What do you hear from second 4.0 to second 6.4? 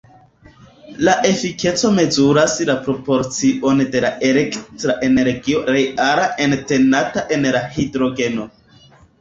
la elektra energio reale